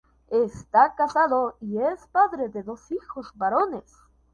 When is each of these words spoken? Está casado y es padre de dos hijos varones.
Está 0.45 0.95
casado 0.95 1.57
y 1.61 1.77
es 1.77 2.07
padre 2.07 2.49
de 2.49 2.63
dos 2.63 2.91
hijos 2.91 3.31
varones. 3.35 3.85